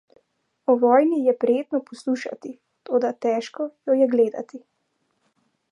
[0.73, 2.55] O vojni je prijetno poslušati,
[2.91, 4.63] toda težko jo je gledati.